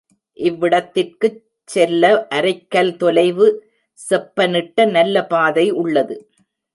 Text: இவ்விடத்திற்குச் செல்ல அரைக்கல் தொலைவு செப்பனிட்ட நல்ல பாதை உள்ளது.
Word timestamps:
இவ்விடத்திற்குச் 0.37 1.41
செல்ல 1.69 2.03
அரைக்கல் 2.29 2.89
தொலைவு 2.95 3.47
செப்பனிட்ட 3.99 4.85
நல்ல 4.89 5.25
பாதை 5.25 5.71
உள்ளது. 5.75 6.17